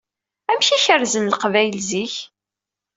[0.51, 2.15] Amek i kerrzen Leqbayel zik?